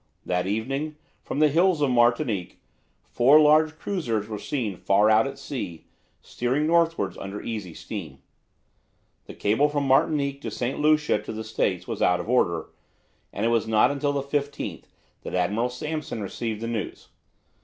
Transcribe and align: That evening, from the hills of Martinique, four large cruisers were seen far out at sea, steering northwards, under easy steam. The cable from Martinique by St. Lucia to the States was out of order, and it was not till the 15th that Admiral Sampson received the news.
That 0.25 0.47
evening, 0.47 0.95
from 1.21 1.37
the 1.37 1.47
hills 1.49 1.79
of 1.79 1.91
Martinique, 1.91 2.59
four 3.03 3.39
large 3.39 3.77
cruisers 3.77 4.27
were 4.27 4.39
seen 4.39 4.75
far 4.75 5.11
out 5.11 5.27
at 5.27 5.37
sea, 5.37 5.85
steering 6.23 6.65
northwards, 6.65 7.19
under 7.19 7.39
easy 7.39 7.75
steam. 7.75 8.17
The 9.25 9.35
cable 9.35 9.69
from 9.69 9.83
Martinique 9.85 10.41
by 10.41 10.49
St. 10.49 10.79
Lucia 10.79 11.19
to 11.19 11.31
the 11.31 11.43
States 11.43 11.87
was 11.87 12.01
out 12.01 12.19
of 12.19 12.27
order, 12.27 12.69
and 13.31 13.45
it 13.45 13.49
was 13.49 13.67
not 13.67 13.89
till 14.01 14.13
the 14.13 14.23
15th 14.23 14.85
that 15.21 15.35
Admiral 15.35 15.69
Sampson 15.69 16.19
received 16.23 16.61
the 16.61 16.67
news. 16.67 17.09